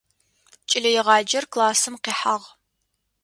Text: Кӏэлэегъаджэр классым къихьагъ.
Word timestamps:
Кӏэлэегъаджэр 0.69 1.45
классым 1.53 1.95
къихьагъ. 2.03 2.45